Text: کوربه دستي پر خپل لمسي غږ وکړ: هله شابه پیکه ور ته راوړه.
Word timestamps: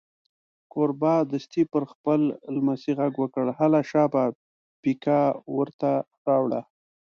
کوربه 0.71 1.13
دستي 1.31 1.63
پر 1.71 1.83
خپل 1.91 2.21
لمسي 2.55 2.91
غږ 2.99 3.13
وکړ: 3.19 3.45
هله 3.59 3.79
شابه 3.91 4.23
پیکه 4.81 5.19
ور 5.55 5.69
ته 5.81 5.91
راوړه. 6.27 6.61